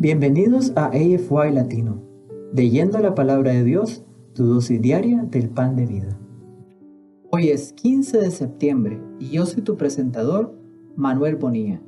[0.00, 2.00] Bienvenidos a AFY Latino,
[2.54, 6.16] leyendo la palabra de Dios, tu dosis diaria del pan de vida.
[7.32, 10.54] Hoy es 15 de septiembre y yo soy tu presentador,
[10.94, 11.82] Manuel Bonilla.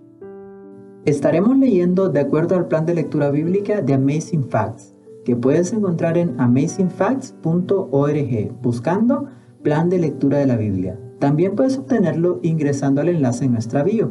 [1.04, 4.92] Estaremos leyendo de acuerdo al plan de lectura bíblica de Amazing Facts,
[5.24, 9.28] que puedes encontrar en amazingfacts.org buscando
[9.62, 10.98] plan de lectura de la Biblia.
[11.20, 14.10] También puedes obtenerlo ingresando al enlace en nuestra bio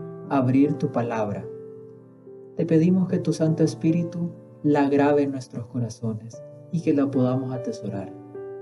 [0.31, 1.45] abrir tu palabra.
[2.55, 4.31] Te pedimos que tu Santo Espíritu
[4.63, 8.13] la grabe en nuestros corazones y que la podamos atesorar.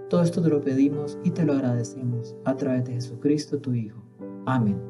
[0.10, 4.02] Todo esto te lo pedimos y te lo agradecemos a través de Jesucristo tu Hijo.
[4.48, 4.82] Amén.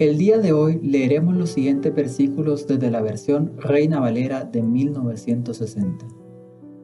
[0.00, 6.04] El día de hoy leeremos los siguientes versículos desde la versión Reina Valera de 1960.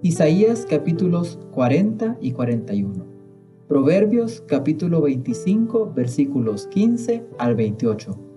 [0.02, 3.04] Isaías capítulos 40 y 41.
[3.66, 8.29] Proverbios capítulo 25 versículos 15 al 28.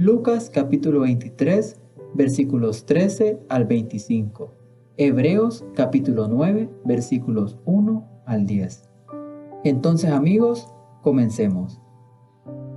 [0.00, 1.76] Lucas capítulo 23,
[2.14, 4.54] versículos 13 al 25.
[4.96, 8.88] Hebreos capítulo 9, versículos 1 al 10.
[9.64, 10.68] Entonces amigos,
[11.02, 11.80] comencemos.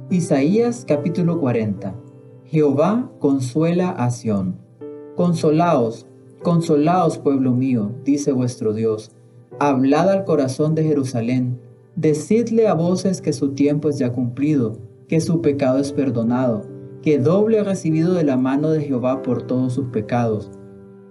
[0.10, 1.94] Isaías capítulo 40.
[2.46, 4.58] Jehová consuela a Sión.
[5.16, 6.08] Consolaos,
[6.42, 9.12] consolaos pueblo mío, dice vuestro Dios.
[9.60, 11.60] Hablad al corazón de Jerusalén.
[11.96, 16.71] Decidle a voces que su tiempo es ya cumplido, que su pecado es perdonado
[17.02, 20.52] que doble ha recibido de la mano de Jehová por todos sus pecados.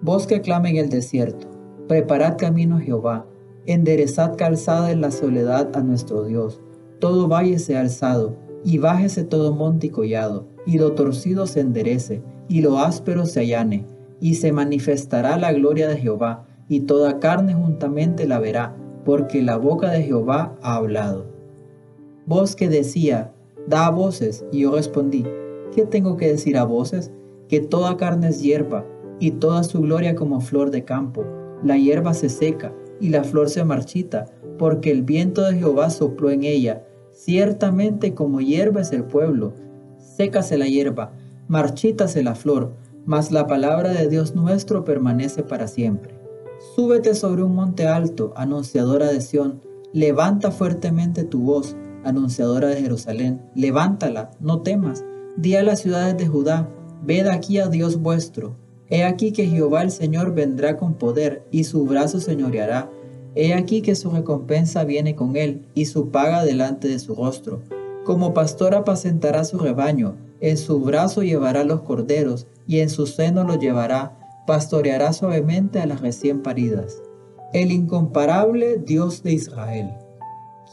[0.02, 1.48] Vos que clame en el desierto,
[1.88, 3.26] preparad camino a Jehová,
[3.66, 6.60] enderezad calzada en la soledad a nuestro Dios.
[7.00, 12.22] Todo valle sea alzado, y bájese todo monte y collado, y lo torcido se enderece,
[12.48, 13.86] y lo áspero se allane,
[14.20, 19.56] y se manifestará la gloria de Jehová, y toda carne juntamente la verá, porque la
[19.56, 21.26] boca de Jehová ha hablado.
[22.26, 23.32] Vos que decía,
[23.66, 25.24] da voces, y yo respondí,
[25.74, 27.12] ¿Qué tengo que decir a voces?
[27.48, 28.84] Que toda carne es hierba,
[29.20, 31.24] y toda su gloria como flor de campo.
[31.62, 34.26] La hierba se seca, y la flor se marchita,
[34.58, 36.84] porque el viento de Jehová sopló en ella.
[37.12, 39.52] Ciertamente como hierba es el pueblo.
[39.98, 41.12] Sécase la hierba,
[41.48, 42.72] marchítase la flor,
[43.06, 46.14] mas la palabra de Dios nuestro permanece para siempre.
[46.74, 49.60] Súbete sobre un monte alto, anunciadora de Sión,
[49.92, 55.04] levanta fuertemente tu voz, anunciadora de Jerusalén, levántala, no temas
[55.36, 56.68] Di a las ciudades de Judá,
[57.02, 58.56] ved aquí a Dios vuestro.
[58.88, 62.90] He aquí que Jehová el Señor vendrá con poder, y su brazo señoreará.
[63.36, 67.62] He aquí que su recompensa viene con él, y su paga delante de su rostro.
[68.04, 73.44] Como pastor apacentará su rebaño, en su brazo llevará los corderos, y en su seno
[73.44, 74.18] los llevará,
[74.48, 77.00] pastoreará suavemente a las recién paridas.
[77.52, 79.90] El incomparable Dios de Israel.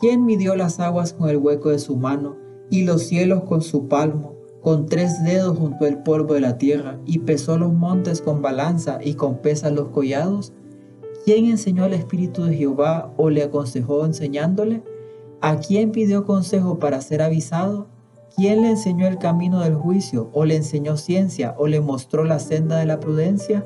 [0.01, 2.37] ¿Quién midió las aguas con el hueco de su mano,
[2.71, 4.36] y los cielos con su palmo?
[4.67, 8.99] Con tres dedos juntó el polvo de la tierra y pesó los montes con balanza
[9.01, 10.51] y con pesas los collados.
[11.23, 14.83] ¿Quién enseñó al Espíritu de Jehová o le aconsejó enseñándole?
[15.39, 17.87] ¿A quién pidió consejo para ser avisado?
[18.35, 22.39] ¿Quién le enseñó el camino del juicio o le enseñó ciencia o le mostró la
[22.39, 23.63] senda de la prudencia?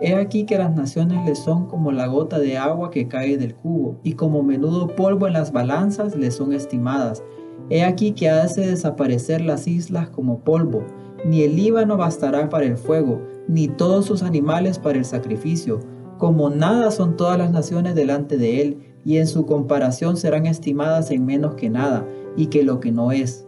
[0.00, 3.54] He aquí que las naciones le son como la gota de agua que cae del
[3.54, 7.22] cubo, y como menudo polvo en las balanzas le son estimadas.
[7.70, 10.84] He aquí que hace desaparecer las islas como polvo,
[11.24, 15.80] ni el Líbano bastará para el fuego, ni todos sus animales para el sacrificio.
[16.18, 21.10] Como nada son todas las naciones delante de él, y en su comparación serán estimadas
[21.10, 22.06] en menos que nada,
[22.36, 23.46] y que lo que no es.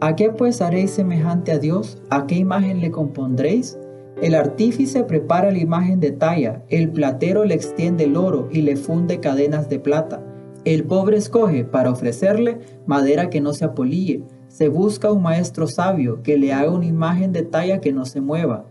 [0.00, 2.02] ¿A qué pues haréis semejante a Dios?
[2.10, 3.78] ¿A qué imagen le compondréis?
[4.20, 8.76] El artífice prepara la imagen de talla, el platero le extiende el oro y le
[8.76, 10.22] funde cadenas de plata.
[10.66, 14.24] El pobre escoge para ofrecerle madera que no se apolille.
[14.48, 18.20] Se busca un maestro sabio que le haga una imagen de talla que no se
[18.20, 18.66] mueva.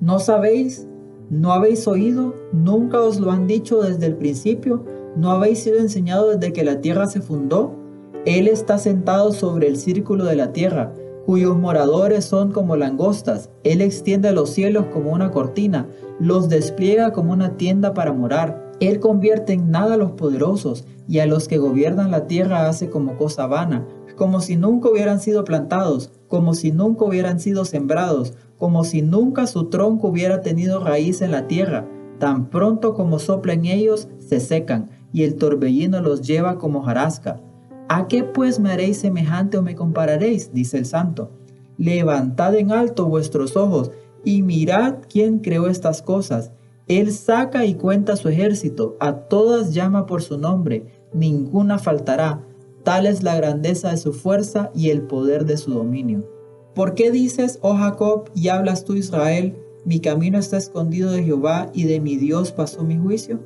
[0.00, 0.88] ¿No sabéis?
[1.30, 2.34] ¿No habéis oído?
[2.52, 4.84] ¿Nunca os lo han dicho desde el principio?
[5.14, 7.76] ¿No habéis sido enseñado desde que la tierra se fundó?
[8.24, 10.94] Él está sentado sobre el círculo de la tierra,
[11.26, 13.50] cuyos moradores son como langostas.
[13.62, 15.86] Él extiende los cielos como una cortina,
[16.18, 21.20] los despliega como una tienda para morar Él convierte en nada a los poderosos y
[21.20, 23.86] a los que gobiernan la tierra hace como cosa vana,
[24.16, 29.46] como si nunca hubieran sido plantados, como si nunca hubieran sido sembrados, como si nunca
[29.46, 31.86] su tronco hubiera tenido raíz en la tierra.
[32.18, 37.40] Tan pronto como soplan ellos, se secan, y el torbellino los lleva como jarasca.
[37.88, 40.52] ¿A qué pues me haréis semejante o me compararéis?
[40.52, 41.30] dice el santo.
[41.78, 43.90] Levantad en alto vuestros ojos
[44.24, 46.52] y mirad quién creó estas cosas.
[46.88, 52.44] Él saca y cuenta su ejército, a todas llama por su nombre, ninguna faltará.
[52.84, 56.30] Tal es la grandeza de su fuerza y el poder de su dominio.
[56.76, 61.70] ¿Por qué dices, oh Jacob, y hablas tú Israel, mi camino está escondido de Jehová
[61.74, 63.40] y de mi Dios pasó mi juicio?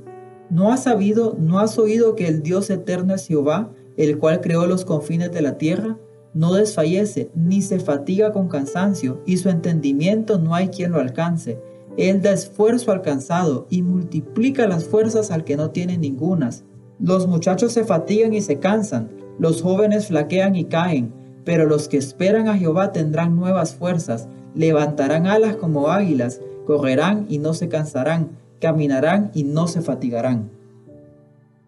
[0.51, 4.67] ¿No has sabido, no has oído que el Dios eterno es Jehová, el cual creó
[4.67, 5.97] los confines de la tierra?
[6.35, 11.59] No desfallece, ni se fatiga con cansancio, y su entendimiento no hay quien lo alcance.
[12.01, 16.65] Él da esfuerzo al cansado y multiplica las fuerzas al que no tiene ningunas.
[16.99, 21.13] Los muchachos se fatigan y se cansan, los jóvenes flaquean y caen,
[21.45, 27.37] pero los que esperan a Jehová tendrán nuevas fuerzas, levantarán alas como águilas, correrán y
[27.37, 28.31] no se cansarán,
[28.63, 30.51] caminarán y no se fatigarán.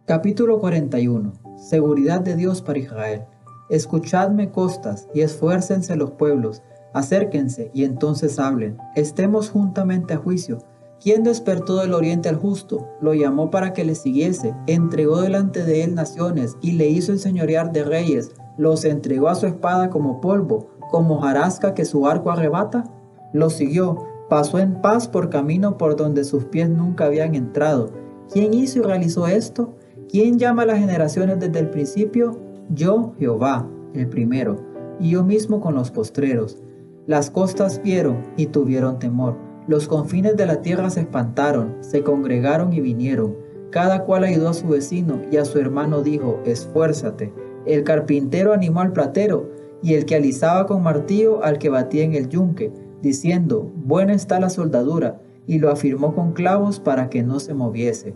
[0.06, 1.34] Capítulo 41.
[1.58, 3.24] Seguridad de Dios para Israel.
[3.68, 6.62] Escuchadme costas y esfuércense los pueblos,
[6.92, 8.78] acérquense y entonces hablen.
[8.94, 10.58] Estemos juntamente a juicio.
[11.00, 12.88] ¿Quién despertó del oriente al justo?
[13.00, 17.72] Lo llamó para que le siguiese, entregó delante de él naciones y le hizo enseñorear
[17.72, 22.84] de reyes, los entregó a su espada como polvo, como jarasca que su arco arrebata.
[23.32, 27.90] Lo siguió, pasó en paz por camino por donde sus pies nunca habían entrado.
[28.32, 29.74] ¿Quién hizo y realizó esto?
[30.08, 32.38] ¿Quién llama a las generaciones desde el principio?
[32.68, 34.56] Yo, Jehová, el primero,
[35.00, 36.62] y yo mismo con los postreros.
[37.06, 39.36] Las costas vieron y tuvieron temor.
[39.66, 43.36] Los confines de la tierra se espantaron, se congregaron y vinieron.
[43.70, 47.32] Cada cual ayudó a su vecino y a su hermano dijo, esfuérzate.
[47.66, 49.50] El carpintero animó al platero
[49.82, 52.72] y el que alisaba con martillo al que batía en el yunque,
[53.02, 58.14] diciendo, buena está la soldadura, y lo afirmó con clavos para que no se moviese.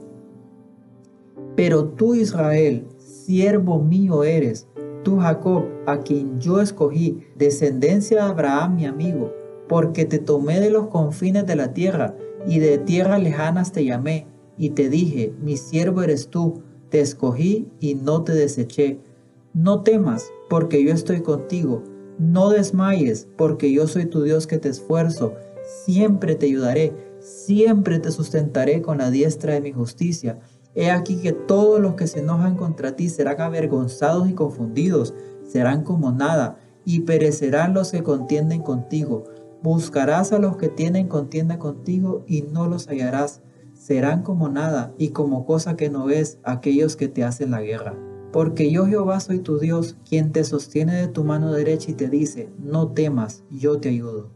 [1.57, 4.69] Pero tú, Israel, siervo mío eres,
[5.07, 9.33] tú, Jacob, a quien yo escogí, descendencia de Abraham, mi amigo,
[9.69, 14.27] porque te tomé de los confines de la tierra, y de tierras lejanas te llamé,
[14.59, 18.99] y te dije, mi siervo eres tú, te escogí y no te deseché
[19.57, 21.83] no temas, porque yo estoy contigo.
[22.19, 25.33] No desmayes, porque yo soy tu Dios que te esfuerzo.
[25.87, 30.41] Siempre te ayudaré, siempre te sustentaré con la diestra de mi justicia.
[30.77, 35.83] He aquí que todos los que se enojan contra ti serán avergonzados y confundidos, serán
[35.83, 39.25] como nada, y perecerán los que contienden contigo.
[39.63, 43.43] Buscarás a los que tienen contienda contigo y no los hallarás.
[43.73, 47.95] Serán como nada y como cosa que no ves aquellos que te hacen la guerra.
[48.33, 52.09] Porque yo Jehová soy tu Dios, quien te sostiene de tu mano derecha y te
[52.09, 54.31] dice, no temas, yo te ayudo.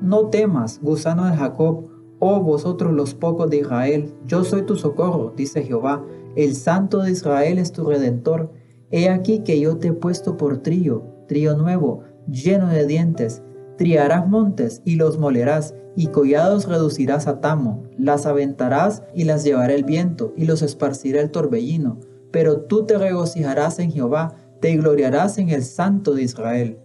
[0.00, 5.32] No temas, gusano de Jacob, oh vosotros los pocos de Israel, yo soy tu socorro,
[5.36, 6.04] dice Jehová,
[6.36, 8.52] el santo de Israel es tu redentor.
[8.90, 13.42] He aquí que yo te he puesto por trío, trío nuevo, lleno de dientes.
[13.76, 19.74] Triarás montes y los molerás, y collados reducirás a tamo, las aventarás y las llevará
[19.74, 21.98] el viento, y los esparcirá el torbellino
[22.30, 26.78] pero tú te regocijarás en Jehová, te gloriarás en el Santo de Israel.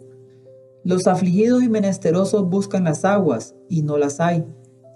[0.83, 4.45] Los afligidos y menesterosos buscan las aguas, y no las hay.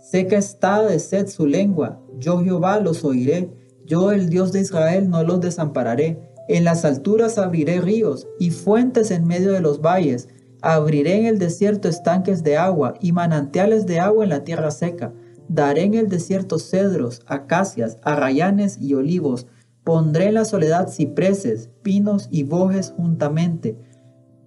[0.10, 3.52] Seca está de sed su lengua, yo Jehová los oiré,
[3.86, 6.18] yo el Dios de Israel no los desampararé.
[6.48, 10.30] En las alturas abriré ríos y fuentes en medio de los valles.
[10.62, 15.14] Abriré en el desierto estanques de agua y manantiales de agua en la tierra seca.
[15.50, 19.46] Daré en el desierto cedros, acacias, arrayanes y olivos
[19.88, 23.78] Pondré en la soledad cipreses, pinos y bojes juntamente,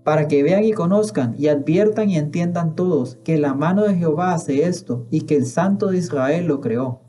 [0.05, 4.33] para que vean y conozcan y adviertan y entiendan todos que la mano de Jehová
[4.33, 7.01] hace esto y que el Santo de Israel lo creó.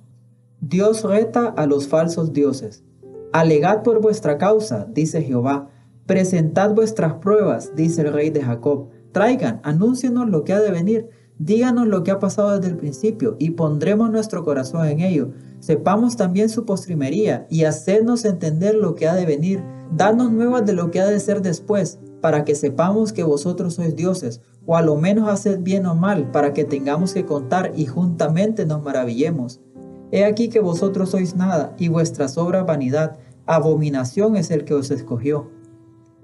[0.60, 2.84] Dios reta a los falsos dioses.
[3.34, 5.70] Alegad por vuestra causa, dice Jehová.
[6.06, 8.90] Presentad vuestras pruebas, dice el rey de Jacob.
[9.12, 11.10] Traigan, anúncienos lo que ha de venir.
[11.40, 15.32] Díganos lo que ha pasado desde el principio y pondremos nuestro corazón en ello
[15.62, 19.64] sepamos también su postrimería y hacernos entender lo que ha de venir,
[19.96, 23.96] danos nuevas de lo que ha de ser después, para que sepamos que vosotros sois
[23.96, 27.88] dioses, o a lo menos haced bien o mal, para que tengamos que contar y
[27.88, 29.60] juntamente nos maravillemos.
[30.12, 34.92] He aquí que vosotros sois nada, y vuestras obras vanidad, abominación es el que os
[34.92, 35.50] escogió.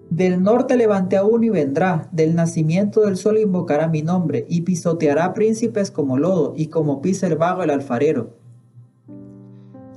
[0.10, 4.62] Del norte levanté a uno y vendrá, del nacimiento del sol invocará mi nombre, y
[4.62, 8.38] pisoteará príncipes como lodo, y como pisa el vago el alfarero.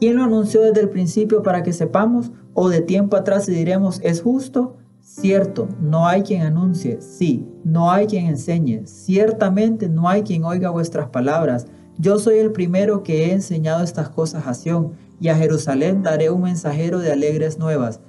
[0.01, 2.33] ¿Quién lo anunció desde el principio para que sepamos?
[2.55, 4.77] ¿O de tiempo atrás y diremos, es justo?
[5.13, 10.71] Cierto, no hay quien anuncie, sí, no hay quien enseñe, ciertamente no hay quien oiga
[10.71, 11.67] vuestras palabras.
[11.99, 16.31] Yo soy el primero que he enseñado estas cosas a Sión, y a Jerusalén daré
[16.31, 18.01] un mensajero de alegres nuevas.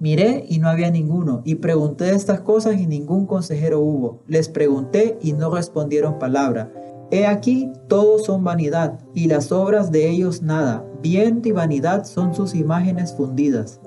[0.00, 4.20] Miré y no había ninguno, y pregunté estas cosas y ningún consejero hubo.
[4.26, 6.70] Les pregunté y no respondieron palabra.
[7.10, 10.84] He aquí, todos son vanidad, y las obras de ellos nada.
[11.02, 13.80] Viento y vanidad son sus imágenes fundidas.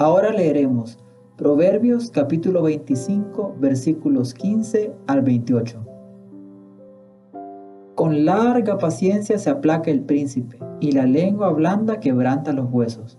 [0.00, 0.98] Ahora leeremos
[1.36, 5.78] Proverbios capítulo 25 versículos 15 al 28.
[7.96, 13.18] Con larga paciencia se aplaca el príncipe, y la lengua blanda quebranta los huesos.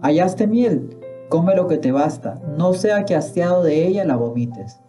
[0.00, 0.96] Hallaste miel,
[1.28, 4.80] come lo que te basta, no sea que hastiado de ella la vomites.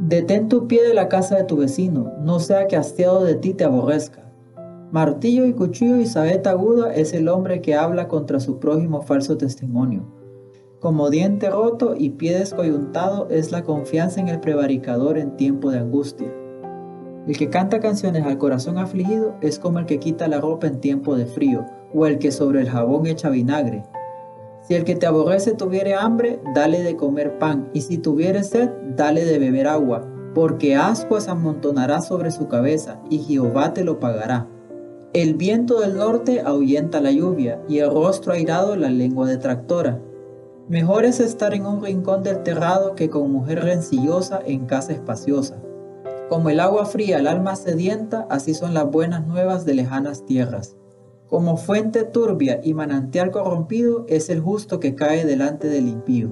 [0.00, 3.54] Detén tu pie de la casa de tu vecino, no sea que hastiado de ti
[3.54, 4.32] te aborrezca.
[4.90, 9.36] Martillo y cuchillo y saeta aguda es el hombre que habla contra su prójimo falso
[9.36, 10.21] testimonio.
[10.82, 15.78] Como diente roto y pie descoyuntado es la confianza en el prevaricador en tiempo de
[15.78, 16.26] angustia.
[17.28, 20.80] El que canta canciones al corazón afligido es como el que quita la ropa en
[20.80, 23.84] tiempo de frío, o el que sobre el jabón echa vinagre.
[24.62, 28.68] Si el que te aborrece tuviere hambre, dale de comer pan, y si tuviere sed,
[28.96, 34.48] dale de beber agua, porque ascuas amontonará sobre su cabeza, y Jehová te lo pagará.
[35.12, 40.00] El viento del norte ahuyenta la lluvia, y el rostro airado la lengua detractora.
[40.68, 45.60] Mejor es estar en un rincón del terrado que con mujer rencillosa en casa espaciosa.
[46.28, 50.76] Como el agua fría al alma sedienta, así son las buenas nuevas de lejanas tierras.
[51.26, 56.30] Como fuente turbia y manantial corrompido es el justo que cae delante del impío.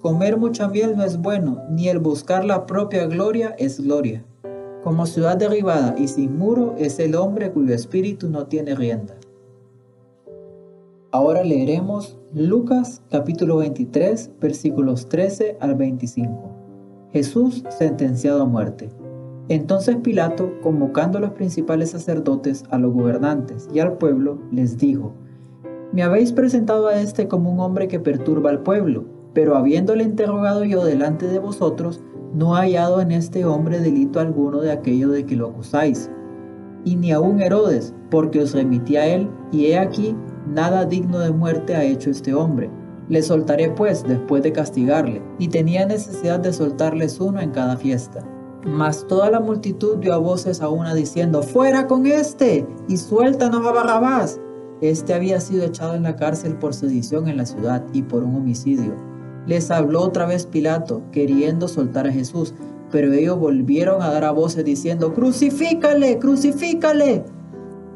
[0.00, 4.24] Comer mucha miel no es bueno, ni el buscar la propia gloria es gloria.
[4.84, 9.14] Como ciudad derribada y sin muro es el hombre cuyo espíritu no tiene rienda.
[11.14, 16.50] Ahora leeremos Lucas capítulo 23 versículos 13 al 25.
[17.12, 18.90] Jesús sentenciado a muerte.
[19.48, 25.14] Entonces Pilato, convocando a los principales sacerdotes, a los gobernantes y al pueblo, les dijo,
[25.92, 29.04] Me habéis presentado a este como un hombre que perturba al pueblo,
[29.34, 32.02] pero habiéndole interrogado yo delante de vosotros,
[32.34, 36.10] no he hallado en este hombre delito alguno de aquello de que lo acusáis.
[36.84, 40.16] Y ni aun Herodes, porque os remití a él, y he aquí,
[40.46, 42.70] nada digno de muerte ha hecho este hombre.
[43.08, 48.24] Le soltaré pues después de castigarle, y tenía necesidad de soltarles uno en cada fiesta.
[48.66, 53.66] Mas toda la multitud dio a voces a una diciendo, fuera con este, y suéltanos
[53.66, 54.40] a Barrabás.
[54.80, 58.36] Este había sido echado en la cárcel por sedición en la ciudad y por un
[58.36, 58.94] homicidio.
[59.46, 62.54] Les habló otra vez Pilato, queriendo soltar a Jesús,
[62.90, 67.24] pero ellos volvieron a dar a voces diciendo, crucifícale, crucifícale.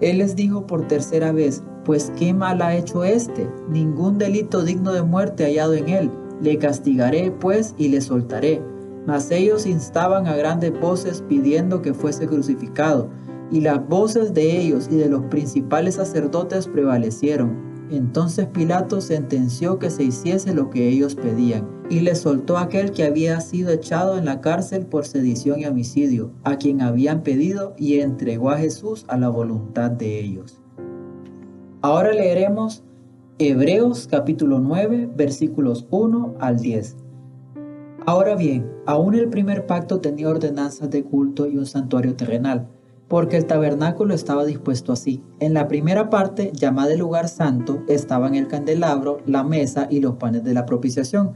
[0.00, 4.92] Él les dijo por tercera vez, pues qué mal ha hecho este, ningún delito digno
[4.92, 6.10] de muerte hallado en él.
[6.42, 8.62] Le castigaré pues y le soltaré.
[9.06, 13.08] Mas ellos instaban a grandes voces pidiendo que fuese crucificado,
[13.50, 17.56] y las voces de ellos y de los principales sacerdotes prevalecieron.
[17.90, 23.04] Entonces Pilato sentenció que se hiciese lo que ellos pedían, y le soltó aquel que
[23.04, 28.00] había sido echado en la cárcel por sedición y homicidio, a quien habían pedido, y
[28.00, 30.60] entregó a Jesús a la voluntad de ellos.
[31.80, 32.82] Ahora leeremos
[33.38, 36.96] Hebreos capítulo 9 versículos 1 al 10.
[38.04, 42.66] Ahora bien, aún el primer pacto tenía ordenanzas de culto y un santuario terrenal,
[43.06, 45.22] porque el tabernáculo estaba dispuesto así.
[45.38, 50.16] En la primera parte, llamada el lugar santo, estaban el candelabro, la mesa y los
[50.16, 51.34] panes de la propiciación.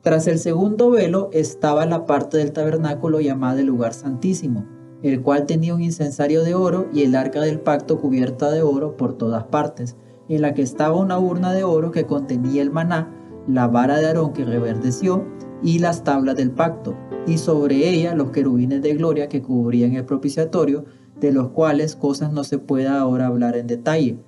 [0.00, 4.66] Tras el segundo velo estaba la parte del tabernáculo llamada el lugar santísimo,
[5.02, 8.96] el cual tenía un incensario de oro y el arca del pacto cubierta de oro
[8.96, 9.96] por todas partes,
[10.28, 13.14] en la que estaba una urna de oro que contenía el maná,
[13.46, 15.24] la vara de Aarón que reverdeció,
[15.62, 20.04] y las tablas del pacto, y sobre ella los querubines de gloria que cubrían el
[20.04, 20.84] propiciatorio,
[21.20, 24.18] de los cuales cosas no se pueda ahora hablar en detalle.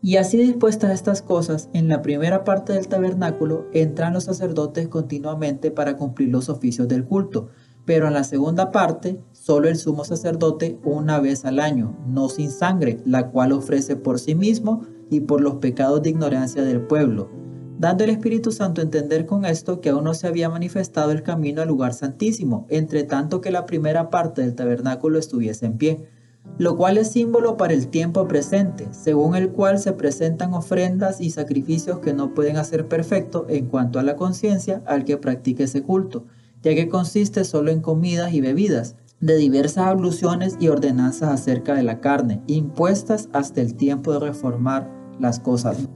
[0.00, 5.70] Y así dispuestas estas cosas, en la primera parte del tabernáculo entran los sacerdotes continuamente
[5.70, 7.50] para cumplir los oficios del culto,
[7.84, 12.48] pero en la segunda parte, solo el sumo sacerdote una vez al año, no sin
[12.48, 17.28] sangre, la cual ofrece por sí mismo y por los pecados de ignorancia del pueblo.
[17.76, 21.24] Dando el Espíritu Santo a entender con esto que aún no se había manifestado el
[21.24, 26.06] camino al lugar santísimo, entre tanto que la primera parte del tabernáculo estuviese en pie,
[26.58, 31.30] lo cual es símbolo para el tiempo presente, según el cual se presentan ofrendas y
[31.30, 35.82] sacrificios que no pueden hacer perfecto en cuanto a la conciencia al que practique ese
[35.82, 36.26] culto,
[36.62, 41.84] ya que consiste solo en comidas y bebidas, de diversas abluciones y ordenanzas acerca de
[41.84, 45.88] la carne, impuestas hasta el tiempo de reformar las cosas.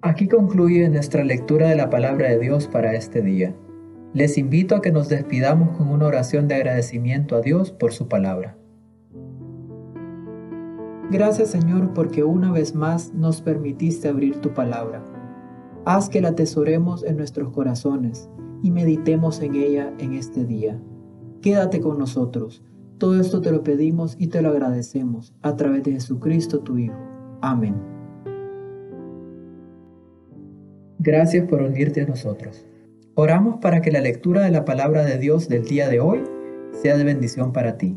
[0.00, 3.54] Aquí concluye nuestra lectura de la palabra de Dios para este día.
[4.14, 8.08] Les invito a que nos despidamos con una oración de agradecimiento a Dios por su
[8.08, 8.56] palabra.
[11.10, 15.02] Gracias Señor porque una vez más nos permitiste abrir tu palabra.
[15.84, 18.30] Haz que la atesoremos en nuestros corazones
[18.62, 20.80] y meditemos en ella en este día.
[21.42, 22.62] Quédate con nosotros.
[22.98, 26.98] Todo esto te lo pedimos y te lo agradecemos a través de Jesucristo tu Hijo.
[27.40, 27.74] Amén.
[30.98, 32.66] Gracias por unirte a nosotros.
[33.14, 36.22] Oramos para que la lectura de la palabra de Dios del día de hoy
[36.82, 37.96] sea de bendición para ti.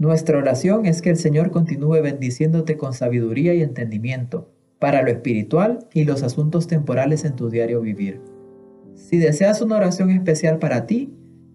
[0.00, 4.50] Nuestra oración es que el Señor continúe bendiciéndote con sabiduría y entendimiento
[4.80, 8.20] para lo espiritual y los asuntos temporales en tu diario vivir.
[8.94, 11.14] Si deseas una oración especial para ti,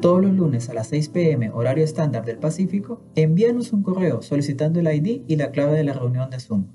[0.00, 4.80] todos los lunes a las 6 pm horario estándar del Pacífico, envíanos un correo solicitando
[4.80, 6.66] el ID y la clave de la reunión de Zoom.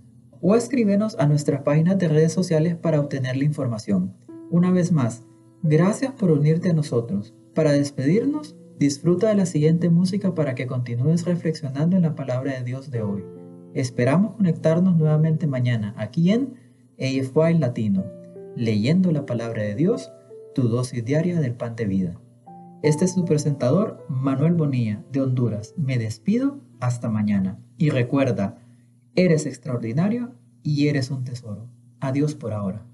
[0.42, 4.14] O escríbenos a nuestras páginas de redes sociales para obtener la información.
[4.50, 5.24] Una vez más,
[5.64, 7.34] gracias por unirte a nosotros.
[7.54, 12.64] Para despedirnos, disfruta de la siguiente música para que continúes reflexionando en la palabra de
[12.64, 13.24] Dios de hoy.
[13.74, 16.54] Esperamos conectarnos nuevamente mañana aquí en
[17.00, 18.06] AFY Latino,
[18.56, 20.12] leyendo la palabra de Dios,
[20.56, 22.20] tu dosis diaria del pan de vida.
[22.84, 25.74] Este es su presentador, Manuel Bonilla, de Honduras.
[25.78, 27.60] Me despido hasta mañana.
[27.76, 28.62] Y recuerda,
[29.16, 31.72] eres extraordinario y eres un tesoro.
[32.00, 32.86] Adiós por ahora.